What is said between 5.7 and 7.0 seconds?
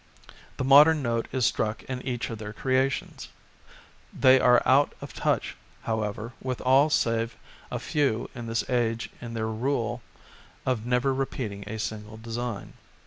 however, with all